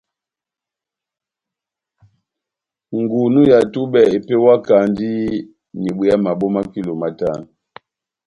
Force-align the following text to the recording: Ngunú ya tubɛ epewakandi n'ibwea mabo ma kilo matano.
Ngunú 2.99 3.41
ya 3.51 3.59
tubɛ 3.73 3.99
epewakandi 4.15 5.11
n'ibwea 5.79 6.15
mabo 6.25 6.45
ma 6.55 6.61
kilo 6.71 6.93
matano. 7.01 7.45